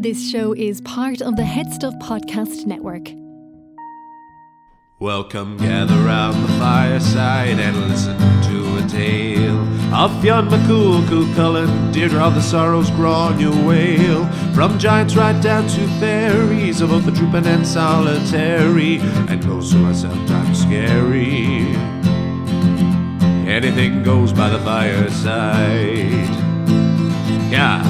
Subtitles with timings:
[0.00, 3.12] This show is part of the Head Stuff Podcast Network.
[4.98, 9.58] Welcome, gather round the fireside and listen to a tale
[9.94, 14.54] of Fionn McCool, Cú Chulainn, Deirdre of the Sorrows, Gráinne Mhaol.
[14.54, 19.84] From giants right down to fairies, of both the trooping and solitary, and ghosts who
[19.84, 21.66] are sometimes scary.
[23.46, 26.08] Anything goes by the fireside.
[27.52, 27.89] Yeah.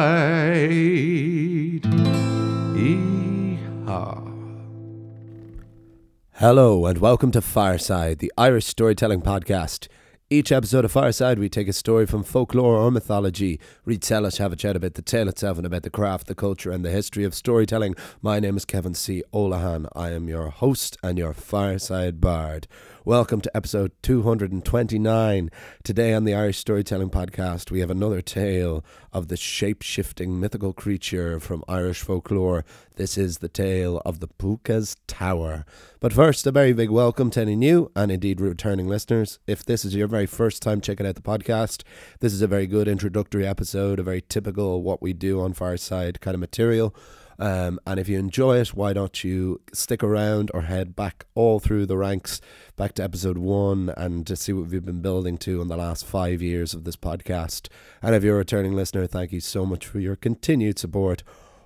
[6.41, 9.87] Hello, and welcome to Fireside, the Irish storytelling podcast.
[10.27, 14.51] Each episode of Fireside, we take a story from folklore or mythology, retell it, have
[14.51, 17.25] a chat about the tale itself and about the craft, the culture, and the history
[17.25, 17.93] of storytelling.
[18.23, 19.21] My name is Kevin C.
[19.31, 19.87] Olohan.
[19.95, 22.67] I am your host and your Fireside Bard.
[23.03, 25.49] Welcome to episode 229.
[25.83, 30.71] Today on the Irish Storytelling Podcast, we have another tale of the shape shifting mythical
[30.71, 32.63] creature from Irish folklore.
[32.97, 35.65] This is the tale of the Pooka's Tower.
[35.99, 39.39] But first, a very big welcome to any new and indeed returning listeners.
[39.47, 41.81] If this is your very first time checking out the podcast,
[42.19, 46.21] this is a very good introductory episode, a very typical what we do on Fireside
[46.21, 46.95] kind of material.
[47.41, 51.59] Um, and if you enjoy it, why don't you stick around or head back all
[51.59, 52.39] through the ranks,
[52.75, 56.05] back to episode one, and to see what we've been building to in the last
[56.05, 57.67] five years of this podcast.
[57.99, 61.23] And if you're a returning listener, thank you so much for your continued support.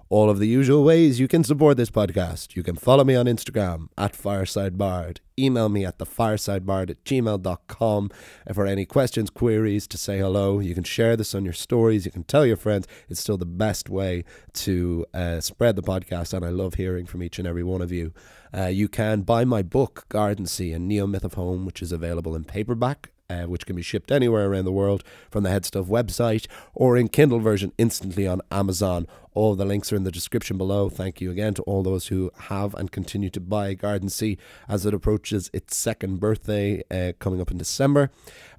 [0.08, 2.56] All of the usual ways you can support this podcast.
[2.56, 5.18] You can follow me on Instagram at firesidebard.
[5.38, 8.12] Email me at thefiresidebard at gmail.com.
[8.46, 12.06] And for any questions, queries, to say hello, you can share this on your stories.
[12.06, 12.88] You can tell your friends.
[13.10, 16.36] It's still the best way to uh, spread the podcast.
[16.36, 18.14] And I love hearing from each and every one of you.
[18.56, 22.36] Uh, you can buy my book, Gardensea, a Neo Myth of Home, which is available
[22.36, 26.48] in paperback uh, which can be shipped anywhere around the world from the Headstuff website
[26.74, 29.08] or in Kindle version instantly on Amazon.
[29.34, 30.90] All the links are in the description below.
[30.90, 34.38] Thank you again to all those who have and continue to buy Gardensea
[34.70, 38.12] as it approaches its second birthday uh, coming up in December.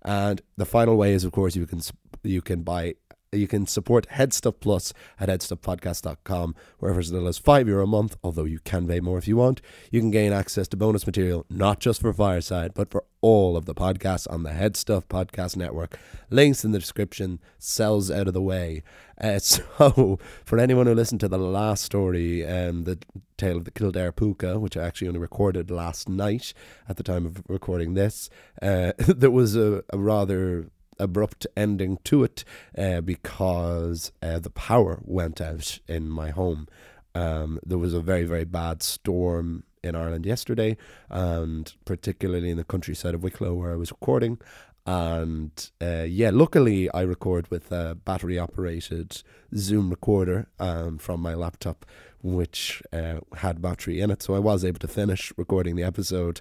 [0.03, 1.81] And the final way is, of course, you can
[2.23, 2.95] you can buy
[3.33, 7.87] you can support Headstuff Plus at headstuffpodcast.com, where for as little as five euro a
[7.87, 9.61] month, although you can pay more if you want,
[9.91, 13.65] you can gain access to bonus material, not just for Fireside, but for all of
[13.65, 15.99] the podcasts on the Headstuff Podcast Network.
[16.31, 18.83] Links in the description, cells out of the way.
[19.21, 22.99] Uh, so, for anyone who listened to the last story, um, the
[23.37, 26.55] tale of the Kildare Puka, which I actually only recorded last night
[26.89, 28.31] at the time of recording this,
[28.63, 32.45] uh, there was a, a rather abrupt ending to it
[32.77, 36.69] uh, because uh, the power went out in my home.
[37.15, 40.77] Um, there was a very, very bad storm in Ireland yesterday,
[41.09, 44.39] and particularly in the countryside of Wicklow where I was recording.
[44.85, 49.23] And uh, yeah, luckily I record with a battery operated
[49.57, 51.85] Zoom recorder um, from my laptop,
[52.23, 54.23] which uh, had battery in it.
[54.23, 56.41] So I was able to finish recording the episode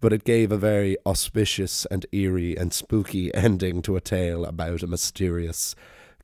[0.00, 4.82] but it gave a very auspicious and eerie and spooky ending to a tale about
[4.82, 5.74] a mysterious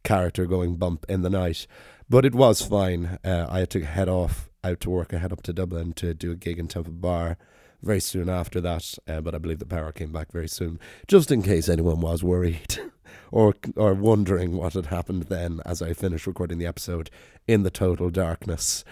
[0.05, 1.67] character going bump in the night.
[2.09, 3.19] But it was fine.
[3.25, 5.15] Uh, I had to head off out to work.
[5.15, 7.39] I head up to Dublin to do a gig in Temple Bar
[7.82, 10.78] very soon after that, uh, but I believe the power came back very soon,
[11.09, 12.78] just in case anyone was worried
[13.31, 17.10] or or wondering what had happened then as I finished recording the episode
[17.47, 18.84] in the total darkness.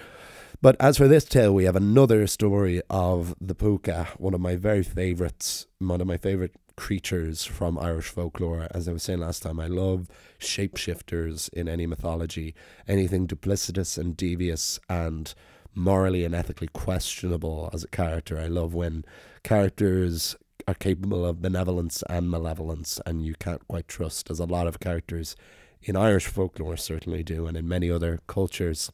[0.62, 4.56] But as for this tale, we have another story of the Púca, one of my
[4.56, 8.68] very favourites, one of my favourite creatures from Irish folklore.
[8.70, 10.08] As I was saying last time, I love
[10.38, 12.54] shapeshifters in any mythology,
[12.86, 15.32] anything duplicitous and devious and
[15.74, 18.38] morally and ethically questionable as a character.
[18.38, 19.04] I love when
[19.42, 20.36] characters
[20.68, 24.80] are capable of benevolence and malevolence, and you can't quite trust, as a lot of
[24.80, 25.36] characters
[25.82, 28.92] in Irish folklore certainly do, and in many other cultures.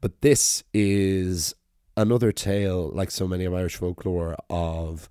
[0.00, 1.54] But this is
[1.96, 5.08] another tale, like so many of Irish folklore, of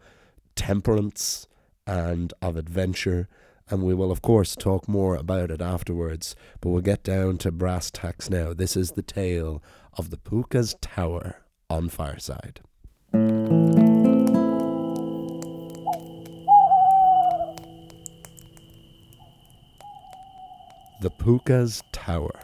[0.56, 1.48] temperance
[1.86, 3.28] and of adventure.
[3.70, 6.36] And we will, of course, talk more about it afterwards.
[6.62, 8.54] But we'll get down to brass tacks now.
[8.54, 9.64] This is the tale
[9.98, 12.62] of the Pooka's Tower on Fireside.
[21.02, 22.40] The Pooka's Tower.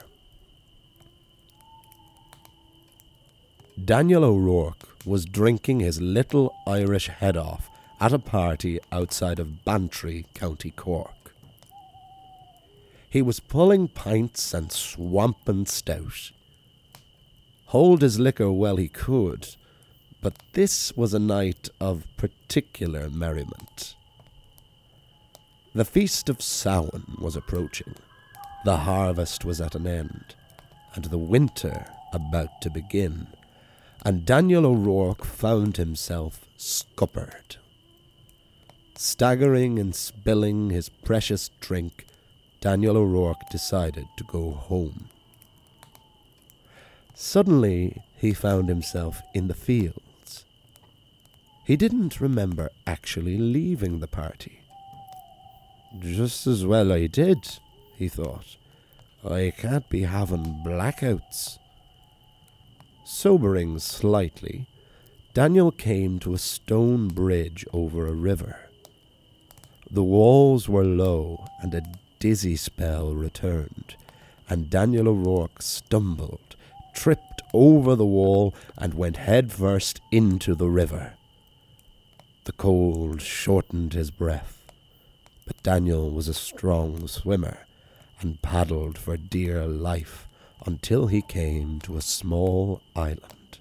[3.84, 7.70] Daniel O'Rourke was drinking his little Irish head off
[8.00, 11.34] at a party outside of Bantry, County Cork.
[13.10, 16.32] He was pulling pints and swamping stout.
[17.70, 19.48] Hold his liquor well he could,
[20.24, 23.96] but this was a night of particular merriment.
[25.76, 27.94] The feast of Samhain was approaching,
[28.66, 30.34] the harvest was at an end,
[30.96, 33.28] and the winter about to begin,
[34.04, 37.58] and Daniel O'Rourke found himself scuppered.
[38.96, 42.08] Staggering and spilling his precious drink,
[42.62, 45.10] Daniel O'Rourke decided to go home.
[47.22, 50.46] Suddenly, he found himself in the fields.
[51.66, 54.62] He didn't remember actually leaving the party.
[56.00, 57.60] Just as well I did,
[57.98, 58.56] he thought.
[59.30, 61.60] I can't be having blackouts.
[63.04, 64.68] Sobering slightly,
[65.34, 68.70] Daniel came to a stone bridge over a river.
[69.92, 71.84] The walls were low, and a
[72.20, 73.98] dizzy spell returned,
[74.48, 76.49] and Daniel O'Rourke stumbled,
[76.94, 81.14] tripped over the wall, and went headfirst into the river.
[82.46, 84.66] The cold shortened his breath,
[85.46, 87.66] but Daniel was a strong swimmer,
[88.22, 90.28] and paddled for dear life
[90.66, 93.60] until he came to a small island.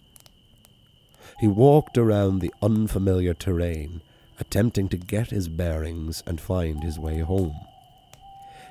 [1.38, 4.02] He walked around the unfamiliar terrain
[4.40, 7.56] attempting to get his bearings and find his way home.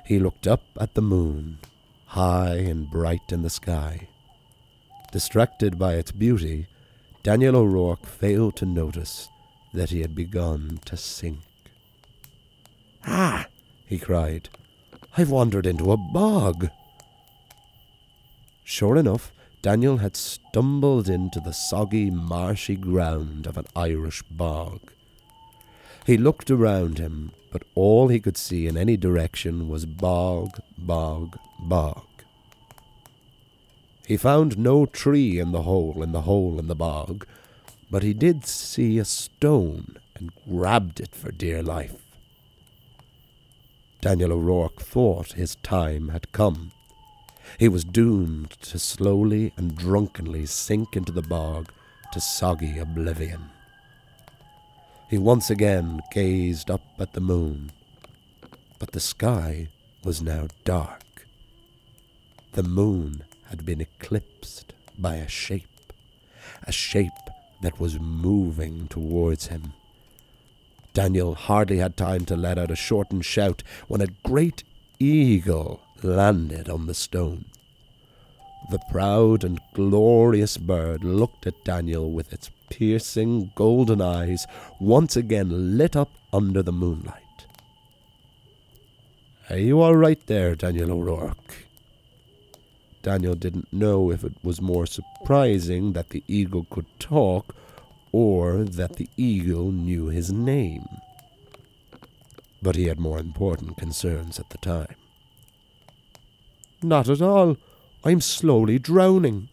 [0.04, 1.58] He looked up at the moon,
[2.06, 4.08] high and bright in the sky.
[5.10, 6.66] Distracted by its beauty,
[7.22, 9.28] Daniel O'Rourke failed to notice
[9.72, 11.40] that he had begun to sink.
[13.06, 13.46] Ah!
[13.86, 14.50] he cried.
[15.16, 16.68] I've wandered into a bog.
[18.64, 19.32] Sure enough,
[19.62, 24.92] Daniel had stumbled into the soggy, marshy ground of an Irish bog.
[26.06, 31.38] He looked around him, but all he could see in any direction was bog, bog,
[31.58, 32.07] bog.
[34.08, 37.24] He found no tree in the hole in the hole in the bog,
[37.90, 41.94] but he did see a stone and grabbed it for dear life.
[44.00, 46.72] Daniel O'Rourke thought his time had come.
[47.58, 51.70] He was doomed to slowly and drunkenly sink into the bog
[52.12, 53.50] to soggy oblivion
[55.08, 57.72] he once again gazed up at the moon.
[58.78, 59.68] But the sky
[60.04, 61.26] was now dark.
[62.52, 65.92] The moon had been eclipsed by a shape,
[66.64, 67.12] a shape
[67.62, 69.72] that was moving towards him.
[70.94, 74.64] Daniel hardly had time to let out a shortened shout when a great
[74.98, 77.44] eagle landed on the stone.
[78.70, 84.46] The proud and glorious bird looked at Daniel with its piercing golden eyes
[84.80, 87.46] once again lit up under the moonlight.
[89.48, 91.67] Are you all right there, Daniel O'Rourke?
[93.02, 97.54] Daniel didn't know if it was more surprising that the eagle could talk
[98.12, 100.86] or that the eagle knew his name.
[102.60, 104.94] But he had more important concerns at the time.
[106.82, 107.56] Not at all.
[108.04, 109.48] I'm slowly drowning.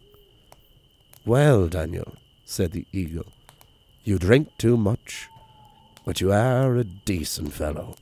[1.25, 2.15] Well, Daniel,
[2.45, 3.25] said the eagle.
[4.03, 5.27] You drink too much,
[6.05, 7.95] but you are a decent fellow.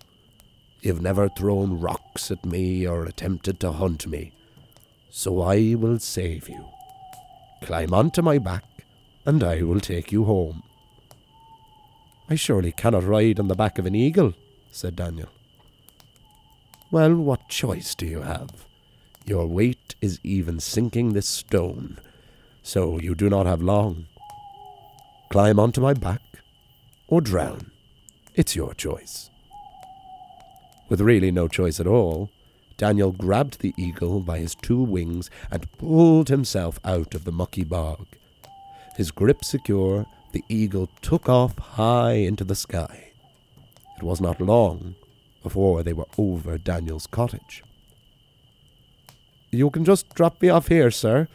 [0.82, 4.34] You've never thrown rocks at me or attempted to hunt me,
[5.15, 6.65] so I will save you.
[7.62, 8.63] Climb onto my back,
[9.27, 10.63] and I will take you home.
[12.27, 14.34] I surely cannot ride on the back of an eagle,
[14.72, 15.29] said Daniel.
[16.89, 18.65] Well, what choice do you have?
[19.24, 22.00] Your weight is even sinking this stone,
[22.63, 24.08] so you do not have long
[25.29, 26.22] climb onto my back,
[27.08, 27.72] or drown.
[28.34, 29.29] It's your choice.
[30.89, 32.29] With really no choice at all,
[32.84, 37.63] Daniel grabbed the eagle by his two wings and pulled himself out of the mucky
[37.63, 38.06] bog.
[38.98, 43.13] His grip secure, the eagle took off high into the sky.
[43.96, 44.96] It was not long
[45.42, 47.63] before they were over Daniel's cottage.
[49.50, 51.30] You can just drop me off here, sir,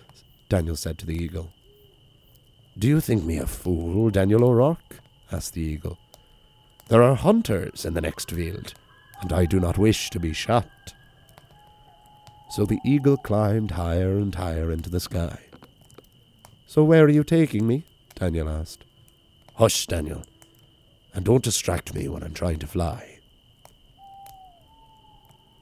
[0.50, 1.50] Daniel said to the eagle.
[2.78, 5.00] Do you think me a fool, Daniel O'Rourke?
[5.33, 5.97] asked the eagle.
[6.88, 8.75] There are hunters in the next field,
[9.23, 10.69] and I do not wish to be shot.
[12.50, 15.38] So the eagle climbed higher and higher into the sky.
[16.67, 17.85] So where are you taking me?
[18.14, 18.85] Daniel asked.
[19.55, 20.23] Hush, Daniel,
[21.14, 23.19] and don't distract me when I'm trying to fly.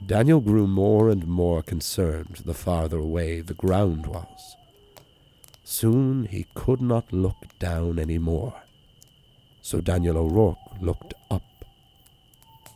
[0.04, 4.56] Daniel grew more and more concerned the farther away the ground was.
[5.64, 8.54] Soon he could not look down any more.
[9.62, 11.42] So Daniel O'Rourke looked up,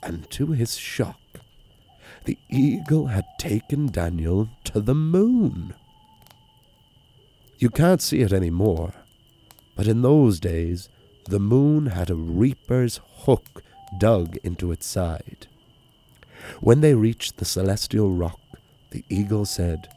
[0.03, 1.20] and to his shock,
[2.31, 5.75] the eagle had taken Daniel to the moon.
[7.59, 8.95] You can't see it any more,
[9.75, 10.89] but in those days
[11.25, 13.65] the moon had a reaper's hook
[13.99, 15.49] dug into its side.
[16.61, 18.39] When they reached the celestial rock,
[18.93, 19.89] the eagle said,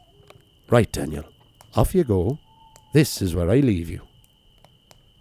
[0.68, 1.26] Right, Daniel,
[1.76, 2.40] off you go.
[2.92, 4.00] This is where I leave you.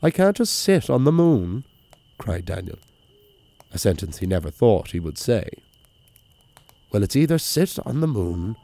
[0.02, 1.64] I can't just sit on the moon,
[2.18, 2.80] cried Daniel,
[3.72, 5.63] a sentence he never thought he would say.
[6.94, 8.56] Well, it's either sit on the moon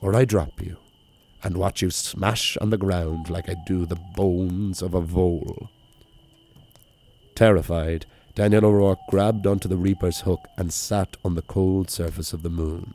[0.00, 0.76] or I drop you
[1.42, 5.68] and watch you smash on the ground like I do the bones of a vole.
[7.34, 12.42] Terrified, Daniel O'Rourke grabbed onto the Reaper's hook and sat on the cold surface of
[12.42, 12.94] the moon.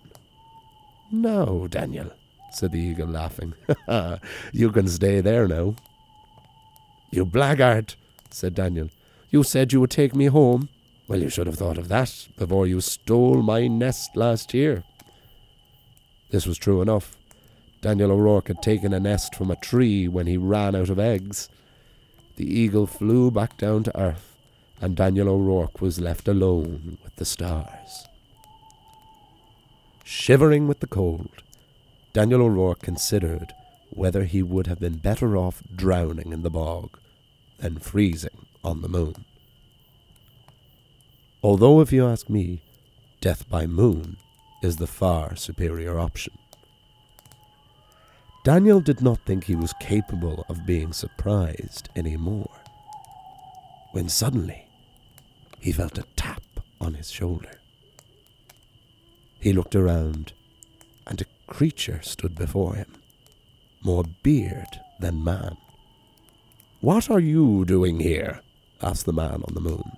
[1.12, 2.12] No, Daniel,
[2.52, 3.56] said the eagle, laughing.
[4.54, 5.76] you can stay there now.
[7.12, 7.96] You blackguard,
[8.30, 8.90] said Daniel.
[9.32, 10.70] You said you would take me home.
[11.08, 14.84] Well, you should have thought of that before you stole my nest last year.
[16.32, 17.16] This was true enough.
[17.82, 21.48] Daniel O'Rourke had taken a nest from a tree when he ran out of eggs.
[22.36, 24.36] The eagle flew back down to earth,
[24.82, 28.06] and Daniel O'Rourke was left alone with the stars.
[30.04, 31.42] Shivering with the cold,
[32.12, 33.54] Daniel O'Rourke considered
[33.92, 36.98] whether he would have been better off drowning in the bog
[37.60, 39.26] than freezing on the moon.
[41.48, 42.62] Although, if you ask me,
[43.22, 44.18] death by moon
[44.62, 46.38] is the far superior option.
[48.44, 52.52] Daniel did not think he was capable of being surprised any more.
[53.94, 54.68] When suddenly
[55.62, 56.44] he felt a tap
[56.82, 57.62] on his shoulder.
[59.40, 60.34] He looked around,
[61.06, 62.92] and a creature stood before him,
[63.82, 65.56] more beard than man.
[66.82, 68.42] What are you doing here?
[68.82, 69.94] asked the man on the moon.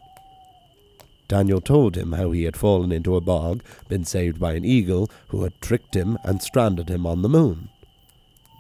[1.30, 5.10] Daniel told him how he had fallen into a bog, been saved by an eagle
[5.30, 7.70] who had tricked him and stranded him on the moon.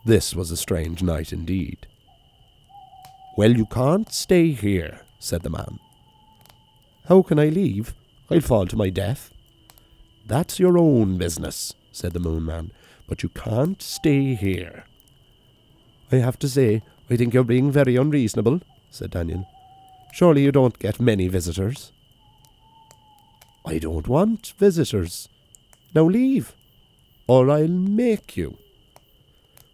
[0.06, 1.88] This was a strange night indeed.
[3.36, 5.80] Well, you can't stay here, said the man.
[7.08, 7.96] How can I leave?
[8.30, 9.34] I'll fall to my death.
[10.28, 12.72] That's your own business, said the moon man,
[13.08, 14.86] but you can't stay here.
[16.12, 18.62] I have to say, I think you're being very unreasonable,
[18.92, 19.48] said Daniel.
[20.14, 21.92] Surely you don't get many visitors.
[23.70, 25.30] I don't want visitors.
[25.94, 26.56] Now leave,
[27.28, 28.58] or I'll make you.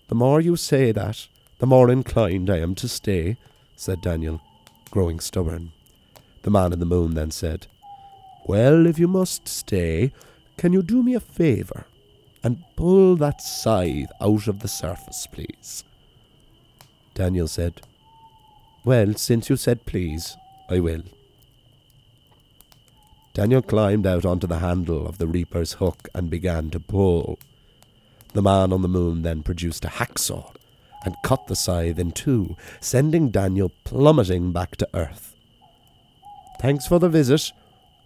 [0.10, 3.38] The more you say that, the more inclined I am to stay,
[3.78, 4.42] said Daniel,
[4.92, 5.72] growing stubborn.
[6.42, 7.68] The man in the moon then said,
[8.46, 10.12] Well, if you must stay,
[10.58, 11.86] can you do me a favour
[12.44, 15.86] and pull that scythe out of the surface, please?
[17.14, 17.80] Daniel said,
[18.84, 20.36] Well, since you said please,
[20.70, 21.04] I will.
[23.36, 27.38] Daniel climbed out onto the handle of the reaper's hook and began to pull.
[28.32, 30.56] The man on the moon then produced a hacksaw
[31.04, 35.36] and cut the scythe in two, sending Daniel plummeting back to earth.
[36.62, 37.51] Thanks for the visit.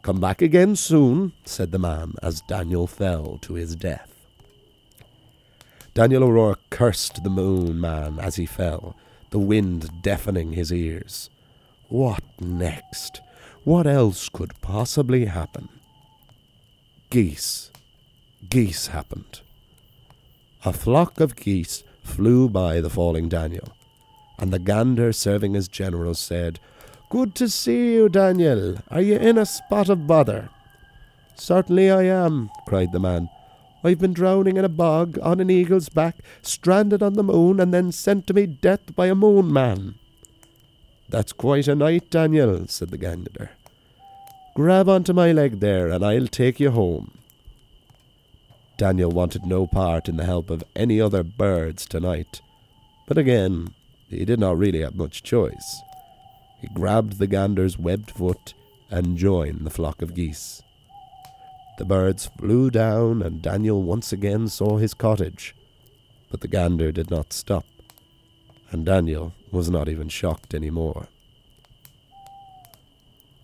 [0.01, 4.25] Come back again soon, said the man as Daniel fell to his death.
[5.93, 8.95] Daniel O'Rourke cursed the moon man as he fell,
[9.29, 11.29] the wind deafening his ears.
[11.87, 13.21] What next?
[13.63, 15.69] What else could possibly happen?
[17.09, 17.71] Geese.
[18.49, 19.41] Geese happened.
[20.65, 23.69] A flock of geese flew by the falling Daniel,
[24.37, 26.59] and the gander serving as general said,
[27.09, 28.77] Good to see you, Daniel.
[28.89, 30.49] Are you in a spot of bother?
[31.35, 33.29] Certainly I am, cried the man.
[33.83, 37.73] I've been drowning in a bog on an eagle's back, stranded on the moon, and
[37.73, 39.95] then sent to me death by a moon man.
[41.09, 43.49] That's quite a night, Daniel, said the gander.
[44.55, 47.17] Grab onto my leg there, and I'll take you home.
[48.77, 52.41] Daniel wanted no part in the help of any other birds tonight,
[53.07, 53.73] but again,
[54.07, 55.81] he did not really have much choice.
[56.61, 58.53] He grabbed the gander's webbed foot
[58.89, 60.61] and joined the flock of geese.
[61.77, 65.55] The birds flew down, and Daniel once again saw his cottage,
[66.29, 67.65] but the gander did not stop
[68.71, 71.07] and Daniel was not even shocked any more.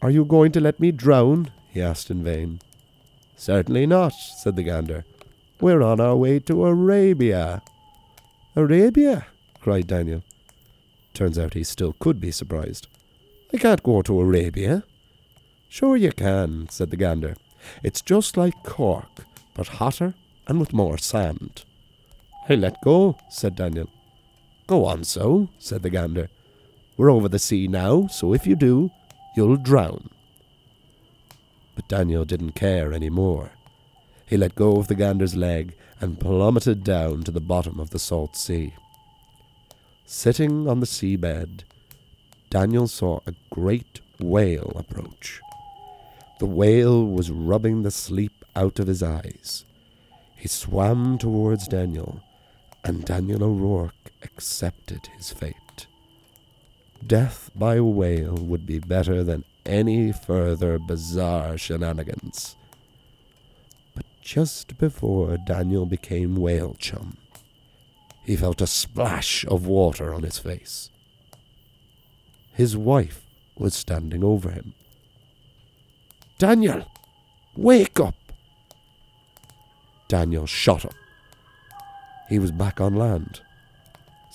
[0.01, 1.51] Are you going to let me drown?
[1.71, 2.59] he asked in vain.
[3.35, 5.03] Certainly not, said the gander.
[5.59, 7.61] We're on our way to Arabia.
[8.55, 9.27] Arabia?
[9.61, 10.23] cried Daniel.
[11.13, 12.87] Turns out he still could be surprised.
[13.53, 14.83] I can't go to Arabia.
[15.69, 17.35] Sure you can, said the gander.
[17.83, 20.13] It's just like Cork, but hotter
[20.47, 21.63] and with more sand.
[22.47, 23.89] I let go, said Daniel.
[24.67, 26.29] Go on so, said the gander.
[26.97, 28.89] We're over the sea now, so if you do,
[29.35, 30.09] you'll drown.
[31.75, 33.51] But Daniel didn't care any more.
[34.25, 37.99] He let go of the gander's leg and plummeted down to the bottom of the
[37.99, 38.73] salt sea.
[40.05, 41.61] Sitting on the seabed,
[42.49, 45.41] Daniel saw a great whale approach.
[46.39, 49.65] The whale was rubbing the sleep out of his eyes.
[50.35, 52.21] He swam towards Daniel,
[52.83, 55.87] and Daniel O'Rourke accepted his fate.
[57.05, 62.55] Death by whale would be better than any further bizarre shenanigans.
[63.95, 67.17] But just before Daniel became whale chum,
[68.23, 70.89] he felt a splash of water on his face.
[72.53, 73.21] His wife
[73.55, 74.73] was standing over him.
[76.37, 76.91] Daniel,
[77.55, 78.15] wake up!
[80.07, 80.95] Daniel shot up.
[82.29, 83.41] He was back on land,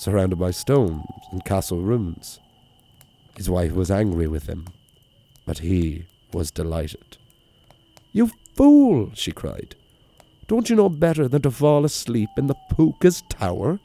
[0.01, 2.41] surrounded by stones and castle ruins.
[3.37, 4.67] His wife was angry with him,
[5.45, 7.19] but he was delighted.
[8.11, 9.75] You fool, she cried.
[10.47, 13.79] Don't you know better than to fall asleep in the Pooka's tower?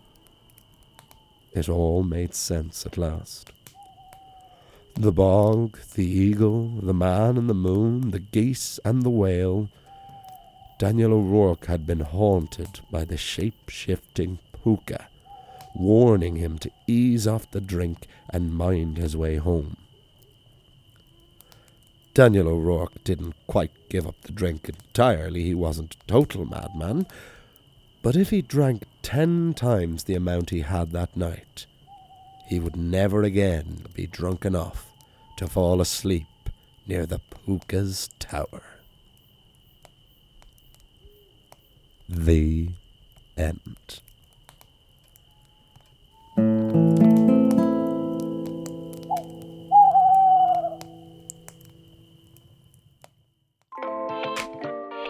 [1.51, 3.51] It all made sense at last.
[4.93, 9.69] The bog, the eagle, the man and the moon, the geese and the whale.
[10.79, 15.07] Daniel O'Rourke had been haunted by the shape shifting Pooka,
[15.75, 19.77] warning him to ease off the drink and mind his way home.
[22.13, 27.05] Daniel O'Rourke didn't quite give up the drink entirely, he wasn't a total madman,
[28.01, 31.65] but if he drank ten times the amount he had that night,
[32.48, 34.91] he would never again be drunk enough
[35.38, 36.27] to fall asleep
[36.88, 38.62] near the Pooka's tower.
[42.08, 42.70] The
[43.36, 44.01] end.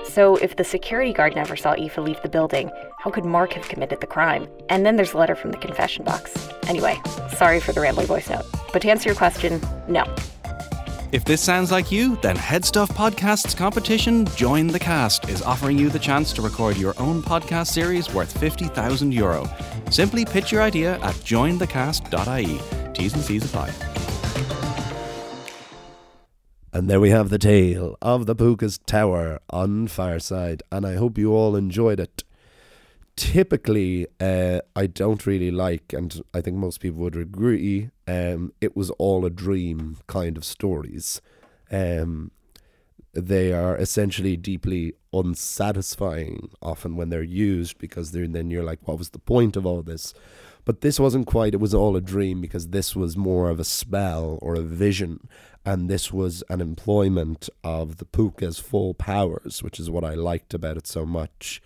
[0.08, 3.68] So, if the security guard never saw Aoife leave the building, how could Mark have
[3.68, 4.48] committed the crime?
[4.70, 6.50] And then there's a letter from the confession box.
[6.68, 7.00] Anyway,
[7.36, 8.46] sorry for the rambling voice note.
[8.72, 10.06] But to answer your question, no.
[11.12, 15.90] If this sounds like you, then Headstuff Podcast's competition, Join the Cast, is offering you
[15.90, 19.48] the chance to record your own podcast series worth 50,000 euro.
[19.90, 22.94] Simply pitch your idea at jointhecast.ie.
[22.94, 23.95] T's and C's apply.
[26.76, 31.18] And there we have the tale of the Pooka's Tower on Fireside, and I hope
[31.18, 32.26] you all enjoyed it.
[33.16, 38.76] Typically, uh, I don't really like, and I think most people would agree, um, it
[38.76, 41.22] was all a dream kind of stories.
[41.72, 42.32] Um,
[43.14, 48.98] they are essentially deeply unsatisfying often when they're used because they're, then you're like, what
[48.98, 50.14] was the point of all this?
[50.66, 53.64] But this wasn't quite, it was all a dream because this was more of a
[53.64, 55.30] spell or a vision.
[55.66, 60.54] And this was an employment of the Pooka's full powers, which is what I liked
[60.54, 61.62] about it so much.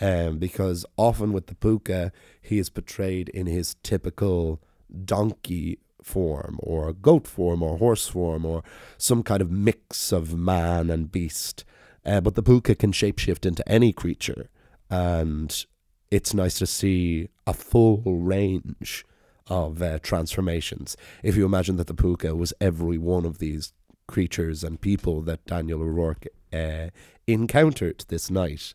[0.00, 4.60] Um, because often with the Pooka, he is portrayed in his typical
[5.04, 8.62] donkey form or goat form or horse form or
[8.96, 11.64] some kind of mix of man and beast.
[12.04, 14.50] Uh, but the Pooka can shapeshift into any creature.
[14.90, 15.64] And
[16.10, 19.04] it's nice to see a full range
[19.48, 20.96] of uh, transformations.
[21.22, 23.72] If you imagine that the Pooka was every one of these
[24.06, 26.88] creatures and people that Daniel O'Rourke uh,
[27.26, 28.74] encountered this night,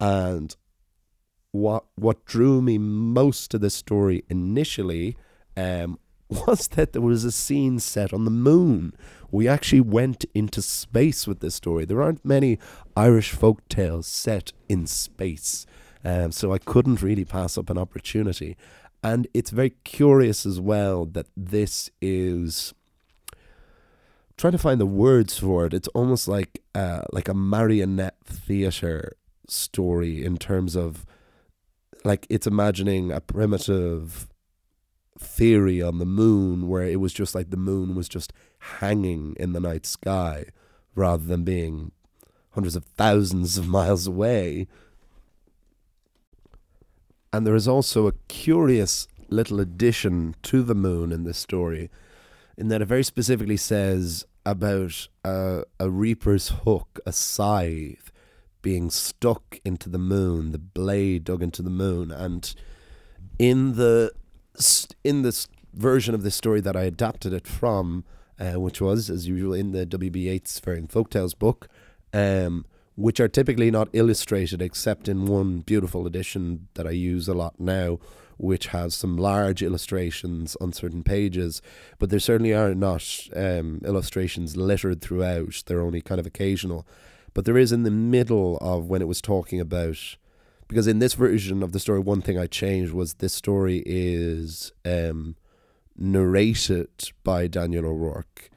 [0.00, 0.56] and
[1.52, 5.16] what what drew me most to this story initially
[5.56, 5.98] um,
[6.28, 8.94] was that there was a scene set on the moon.
[9.30, 11.84] We actually went into space with this story.
[11.84, 12.58] There aren't many
[12.96, 15.66] Irish folk tales set in space.
[16.04, 18.56] Um, so I couldn't really pass up an opportunity.
[19.02, 22.72] And it's very curious as well that this is
[24.36, 25.74] trying to find the words for it.
[25.74, 29.16] It's almost like uh, like a marionette theater
[29.48, 31.04] story in terms of
[32.04, 34.28] like it's imagining a primitive
[35.18, 38.32] theory on the moon where it was just like the moon was just
[38.78, 40.44] hanging in the night sky
[40.94, 41.92] rather than being
[42.50, 44.66] hundreds of thousands of miles away
[47.32, 51.90] and there is also a curious little addition to the moon in this story,
[52.56, 58.10] in that it very specifically says about a, a reaper's hook, a scythe,
[58.60, 62.54] being stuck into the moon, the blade dug into the moon, and
[63.38, 64.12] in the
[65.02, 68.04] in this version of this story that I adapted it from,
[68.38, 70.28] uh, which was as usual in the W.B.
[70.28, 71.68] Yeats Fairy Folktales book,
[72.12, 77.34] um, which are typically not illustrated except in one beautiful edition that I use a
[77.34, 77.98] lot now,
[78.36, 81.62] which has some large illustrations on certain pages,
[81.98, 85.62] but there certainly are not um, illustrations littered throughout.
[85.66, 86.86] They're only kind of occasional.
[87.34, 90.16] But there is in the middle of when it was talking about,
[90.68, 94.72] because in this version of the story, one thing I changed was this story is
[94.84, 95.36] um,
[95.96, 98.50] narrated by Daniel O'Rourke,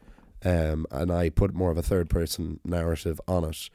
[0.44, 3.70] um, and I put more of a third person narrative on it,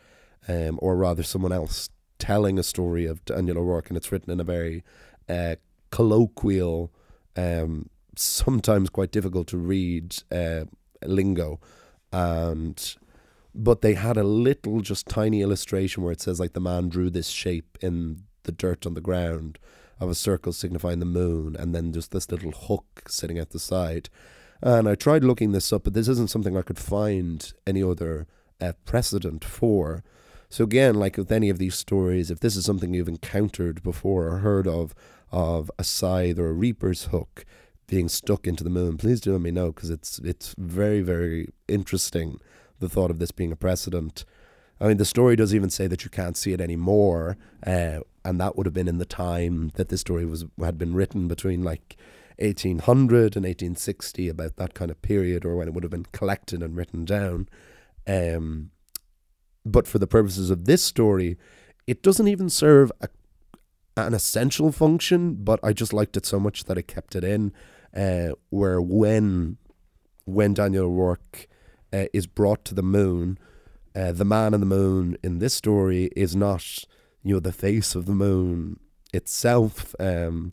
[0.48, 4.40] um, or rather someone else telling a story of Daniel O'Rourke, and it's written in
[4.40, 4.84] a very
[5.28, 5.56] uh,
[5.90, 6.92] colloquial,
[7.36, 10.64] um, sometimes quite difficult to read uh,
[11.04, 11.60] lingo,
[12.12, 12.96] and
[13.52, 17.10] but they had a little, just tiny illustration where it says like the man drew
[17.10, 19.58] this shape in the dirt on the ground
[19.98, 23.58] of a circle signifying the moon, and then just this little hook sitting at the
[23.58, 24.08] side.
[24.62, 28.26] And I tried looking this up, but this isn't something I could find any other
[28.60, 30.04] uh, precedent for.
[30.50, 34.26] So again, like with any of these stories, if this is something you've encountered before
[34.26, 34.96] or heard of,
[35.30, 37.44] of a scythe or a reaper's hook
[37.86, 41.50] being stuck into the moon, please do let me know because it's it's very very
[41.68, 42.40] interesting.
[42.80, 44.24] The thought of this being a precedent.
[44.80, 48.40] I mean, the story does even say that you can't see it anymore, uh, and
[48.40, 51.62] that would have been in the time that this story was had been written between
[51.62, 51.96] like
[52.38, 56.60] 1800 and 1860, about that kind of period, or when it would have been collected
[56.60, 57.48] and written down.
[58.06, 58.70] Um,
[59.64, 61.36] but for the purposes of this story,
[61.86, 63.08] it doesn't even serve a,
[63.96, 65.34] an essential function.
[65.34, 67.52] But I just liked it so much that I kept it in.
[67.94, 69.56] Uh, where when
[70.24, 71.48] when Daniel O'Rourke
[71.92, 73.36] uh, is brought to the moon,
[73.96, 76.84] uh, the man on the moon in this story is not
[77.22, 78.78] you know the face of the moon
[79.12, 79.94] itself.
[79.98, 80.52] Um,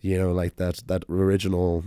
[0.00, 1.84] you know, like that that original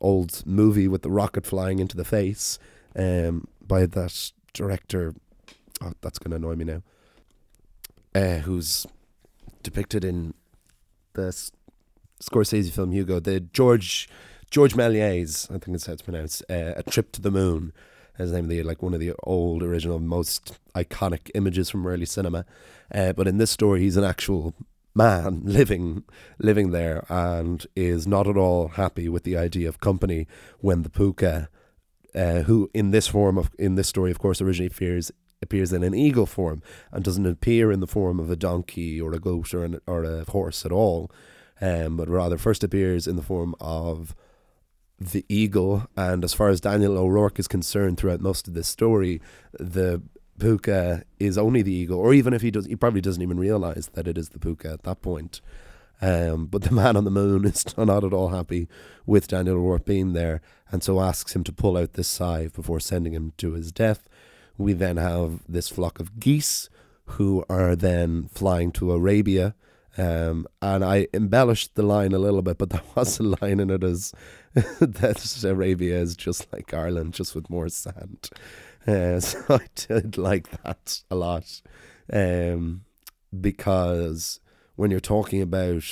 [0.00, 2.58] old movie with the rocket flying into the face
[2.94, 5.14] um, by that director.
[5.82, 6.82] Oh, that's going to annoy me now.
[8.14, 8.86] Uh, who's
[9.62, 10.34] depicted in
[11.14, 11.50] the
[12.22, 14.08] Scorsese film Hugo, the George
[14.50, 17.72] George Méliès, I think it's how it's pronounced, uh, A Trip to the Moon.
[18.18, 22.06] As name of the like one of the old original most iconic images from early
[22.06, 22.46] cinema.
[22.94, 24.54] Uh, but in this story, he's an actual
[24.94, 26.02] man living
[26.38, 30.26] living there and is not at all happy with the idea of company
[30.60, 31.50] when the puka
[32.14, 35.82] uh, who in this form of in this story of course originally appears appears in
[35.82, 39.52] an eagle form and doesn't appear in the form of a donkey or a goat
[39.52, 41.10] or, an, or a horse at all
[41.60, 44.14] um, but rather first appears in the form of
[44.98, 49.20] the eagle and as far as Daniel O'Rourke is concerned throughout most of this story
[49.52, 50.02] the
[50.38, 53.90] puka is only the eagle, or even if he does, he probably doesn't even realize
[53.94, 55.40] that it is the puka at that point.
[56.00, 58.68] Um, but the man on the moon is not at all happy
[59.04, 62.80] with Daniel O'Rourke being there, and so asks him to pull out this scythe before
[62.80, 64.08] sending him to his death.
[64.58, 66.68] We then have this flock of geese
[67.10, 69.54] who are then flying to Arabia.
[69.98, 73.70] Um, and I embellished the line a little bit, but there was a line in
[73.70, 74.12] it as
[74.54, 78.28] that Arabia is just like Ireland, just with more sand.
[78.86, 81.60] Uh, so I did like that a lot
[82.12, 82.82] um,
[83.38, 84.40] because
[84.76, 85.84] when you're talking about,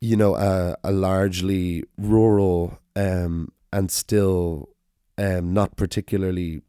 [0.00, 4.68] you know, a, a largely rural um, and still
[5.18, 6.60] um, not particularly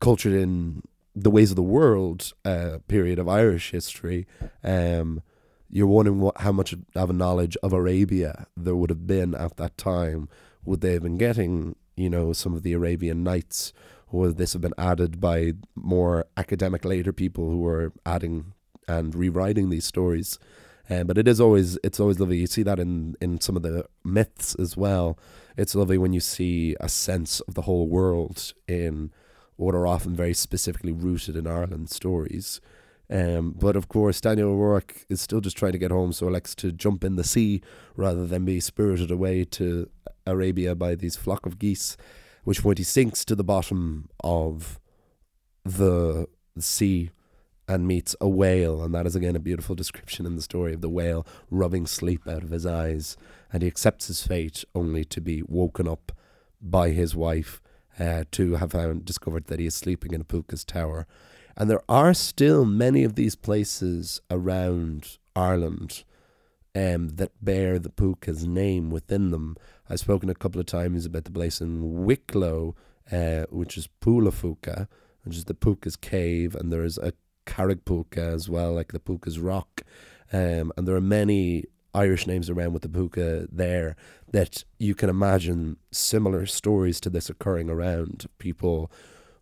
[0.00, 0.82] cultured in
[1.14, 4.26] the ways of the world uh, period of Irish history,
[4.62, 5.22] um,
[5.70, 9.56] you're wondering what, how much of a knowledge of Arabia there would have been at
[9.56, 10.28] that time.
[10.64, 13.72] Would they have been getting, you know, some of the Arabian Nights
[14.10, 18.52] or this have been added by more academic later people who were adding
[18.86, 20.38] and rewriting these stories.
[20.90, 22.38] Um, but it is always it's always lovely.
[22.38, 25.18] You see that in in some of the myths as well.
[25.56, 29.12] It's lovely when you see a sense of the whole world in
[29.58, 32.60] what are often very specifically rooted in Ireland stories.
[33.10, 36.54] Um, but of course, Daniel O'Rourke is still just trying to get home, so elects
[36.56, 37.60] to jump in the sea
[37.96, 39.90] rather than be spirited away to
[40.26, 41.96] Arabia by these flock of geese
[42.48, 44.80] which point he sinks to the bottom of
[45.66, 46.26] the
[46.58, 47.10] sea
[47.68, 50.80] and meets a whale, and that is again a beautiful description in the story of
[50.80, 53.18] the whale rubbing sleep out of his eyes,
[53.52, 56.10] and he accepts his fate only to be woken up
[56.58, 57.60] by his wife
[57.98, 61.06] uh, to have found discovered that he is sleeping in a puka's tower.
[61.56, 66.04] And there are still many of these places around Ireland
[66.74, 69.56] um, that bear the puka's name within them.
[69.90, 72.76] I've spoken a couple of times about the place in Wicklow,
[73.10, 74.86] uh, which is Poulaphouca,
[75.24, 77.12] which is the Puka's cave, and there is a
[77.46, 79.82] Carrigpuka as well, like the Puka's rock.
[80.32, 81.64] Um, and there are many
[81.98, 83.96] Irish names around with the Puka there
[84.30, 88.90] that you can imagine similar stories to this occurring around people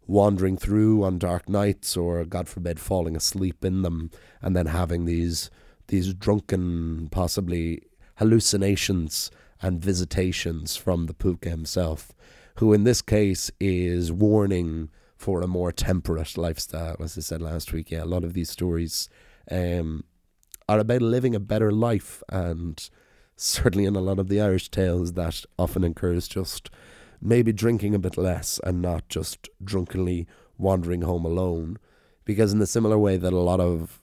[0.06, 5.04] wandering through on dark nights or God forbid falling asleep in them and then having
[5.04, 5.50] these
[5.88, 7.82] these drunken possibly
[8.16, 12.12] hallucinations and visitations from the Puka himself,
[12.56, 16.96] who in this case is warning for a more temperate lifestyle.
[17.00, 19.08] As I said last week, yeah, a lot of these stories
[19.50, 20.04] um,
[20.68, 22.88] are about living a better life, and
[23.36, 26.70] certainly in a lot of the Irish tales, that often occurs just
[27.20, 30.26] maybe drinking a bit less and not just drunkenly
[30.58, 31.78] wandering home alone.
[32.24, 34.00] Because, in the similar way that a lot of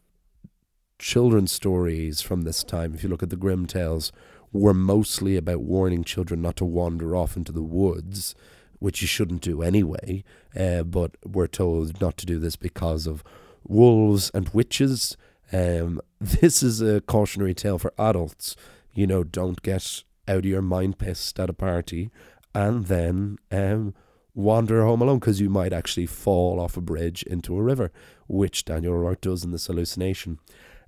[0.97, 4.12] children's stories from this time, if you look at the Grimm tales,
[4.54, 8.36] were mostly about warning children not to wander off into the woods,
[8.80, 10.23] which you shouldn't do anyway.
[10.58, 13.23] Uh, but we're told not to do this because of
[13.67, 15.17] wolves and witches.
[15.53, 18.55] Um, this is a cautionary tale for adults.
[18.93, 22.09] You know, don't get out of your mind pissed at a party
[22.55, 23.93] and then um,
[24.35, 27.91] wander home alone because you might actually fall off a bridge into a river,
[28.27, 30.39] which Daniel O'Rourke does in this hallucination.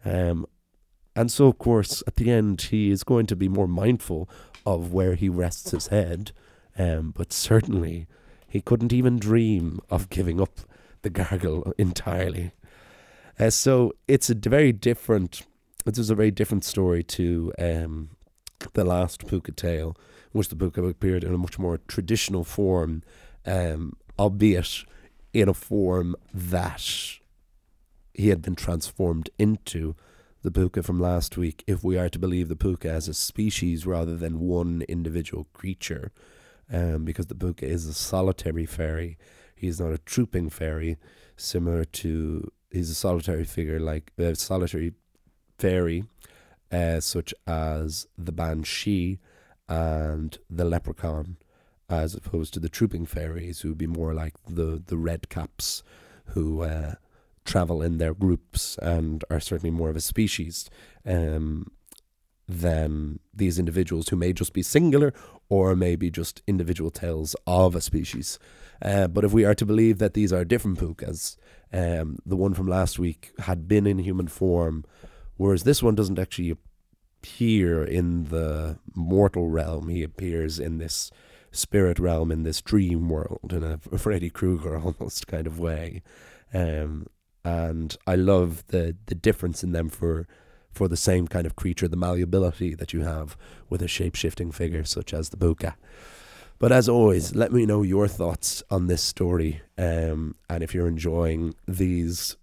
[0.04, 0.46] Um,
[1.16, 4.30] and so, of course, at the end, he is going to be more mindful
[4.66, 6.32] of where he rests his head.
[6.78, 8.08] Um, but certainly,
[8.48, 10.60] he couldn't even dream of giving up
[11.04, 12.52] the gargle entirely.
[13.40, 15.44] Uh, so it's a very different.
[15.84, 18.10] This is a very different story to um,
[18.74, 19.96] the last Puka tale,
[20.32, 23.04] which the Puka appeared in a much more traditional form,
[23.46, 24.86] um, albeit
[25.34, 27.20] in a form that
[28.14, 29.96] he had been transformed into
[30.42, 33.86] the puka from last week if we are to believe the puka as a species
[33.86, 36.12] rather than one individual creature.
[36.72, 39.18] Um, because the puka is a solitary fairy.
[39.56, 40.98] He's not a trooping fairy,
[41.36, 44.94] similar to he's a solitary figure like a uh, solitary
[45.58, 46.04] fairy,
[46.72, 49.20] uh, such as the banshee
[49.68, 51.38] and the leprechaun,
[51.90, 55.84] as opposed to the trooping fairies who would be more like the the red caps,
[56.34, 56.96] who uh,
[57.46, 60.70] travel in their groups and are certainly more of a species
[61.06, 61.72] um,
[62.48, 65.14] than these individuals who may just be singular
[65.48, 68.40] or maybe just individual tales of a species.
[68.82, 71.38] Uh, but if we are to believe that these are different pukas,
[71.74, 74.86] um, the one from last week had been in human form,
[75.38, 79.90] whereas this one doesn't actually appear in the mortal realm.
[79.90, 81.12] He appears in this
[81.52, 86.04] spirit realm, in this dream world, in a Freddy Krueger almost kind of way.
[86.54, 87.08] Um,
[87.44, 90.28] and I love the the difference in them for
[90.72, 93.38] for the same kind of creature, the malleability that you have
[93.70, 95.78] with a shape shifting figure such as the Puka.
[96.58, 100.88] But as always, let me know your thoughts on this story, um, and if you're
[100.88, 102.38] enjoying these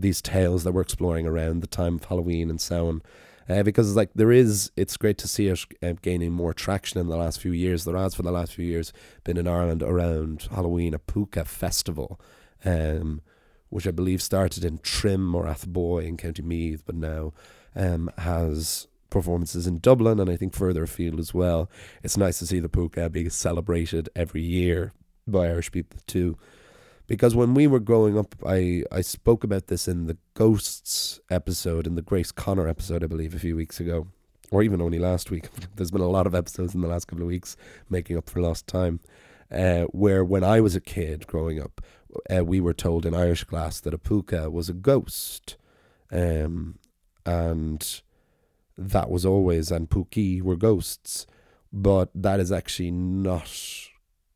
[0.00, 3.02] these tales that we're exploring around the time of Halloween and so on.
[3.48, 7.08] Uh, because like there is, it's great to see it uh, gaining more traction in
[7.08, 7.84] the last few years.
[7.84, 8.92] There has for the last few years
[9.24, 12.20] been in Ireland around Halloween a Puka festival,
[12.64, 13.22] um,
[13.70, 17.32] which I believe started in Trim or Athboy in County Meath, but now
[17.74, 21.70] um, has performances in Dublin and I think further afield as well.
[22.02, 24.92] It's nice to see the Puka being celebrated every year
[25.26, 26.36] by Irish people too.
[27.06, 31.86] Because when we were growing up, I, I spoke about this in the Ghosts episode,
[31.86, 34.08] in the Grace Connor episode, I believe, a few weeks ago,
[34.50, 35.48] or even only last week.
[35.76, 37.56] There's been a lot of episodes in the last couple of weeks
[37.88, 39.00] making up for lost time.
[39.50, 41.80] Uh, where when I was a kid growing up,
[42.30, 45.56] uh, we were told in Irish class that a puka was a ghost.
[46.12, 46.78] Um,
[47.24, 48.02] and
[48.78, 51.26] that was always, and puki were ghosts.
[51.72, 53.50] But that is actually not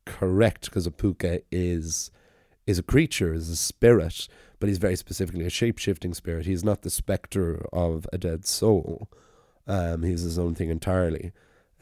[0.05, 2.11] correct because a puka is
[2.67, 4.27] is a creature, is a spirit,
[4.59, 6.45] but he's very specifically a shape shifting spirit.
[6.45, 9.09] He's not the spectre of a dead soul.
[9.67, 11.31] Um, he's his own thing entirely.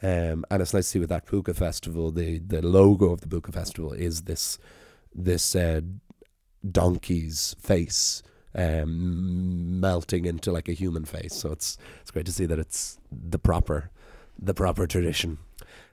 [0.02, 3.28] Um, and it's nice to see with that Puka festival, the the logo of the
[3.28, 4.58] Puka festival is this
[5.14, 5.82] this uh,
[6.68, 8.22] donkey's face
[8.54, 11.34] um, melting into like a human face.
[11.34, 13.90] So it's it's great to see that it's the proper
[14.38, 15.38] the proper tradition.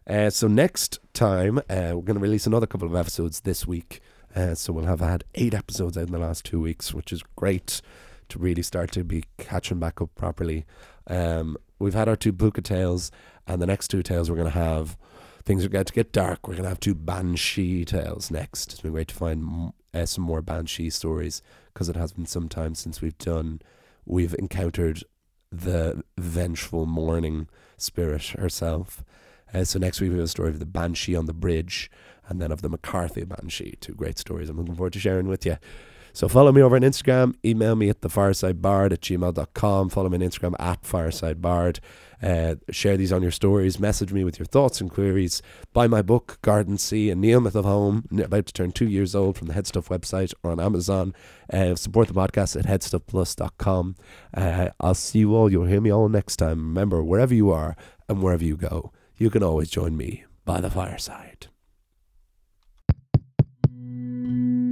[0.07, 4.01] Uh, so next time uh, we're going to release another couple of episodes this week.
[4.35, 7.23] Uh, so we'll have had eight episodes out in the last two weeks, which is
[7.35, 7.81] great
[8.29, 10.65] to really start to be catching back up properly.
[11.07, 13.11] Um, we've had our two Puka tales,
[13.47, 14.97] and the next two tales we're going to have.
[15.43, 16.47] Things are going to get dark.
[16.47, 18.73] We're going to have two Banshee tales next.
[18.73, 21.41] It's been great to find uh, some more Banshee stories
[21.79, 23.61] because it has been some time since we've done.
[24.05, 25.01] We've encountered
[25.49, 29.01] the vengeful mourning spirit herself.
[29.53, 31.89] Uh, so next week we have a story of the Banshee on the bridge,
[32.27, 33.77] and then of the McCarthy Banshee.
[33.79, 35.55] Two great stories I'm looking forward to sharing with you.
[36.19, 40.29] So follow me over on Instagram, email me at thefiresidebard at gmail.com, follow me on
[40.29, 41.79] Instagram at firesidebard.
[42.21, 43.79] Uh, share these on your stories.
[43.79, 45.41] Message me with your thoughts and queries.
[45.71, 49.37] Buy my book, Gardensea, and Neo Myth of Home, about to turn two years old
[49.37, 51.13] from the Headstuff website or on Amazon.
[51.53, 53.95] Uh, support the podcast at headstuffplus.com.
[54.33, 55.49] Uh, I'll see you all.
[55.49, 56.57] You'll hear me all next time.
[56.67, 57.77] Remember, wherever you are
[58.09, 61.47] and wherever you go, you can always join me by the fireside.